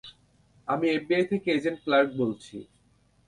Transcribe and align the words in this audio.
আমি 0.67 0.85
এফবিআই 0.89 1.23
থেকে 1.31 1.47
agent 1.51 1.79
Clark 1.85 2.09
বলছি। 2.17 2.55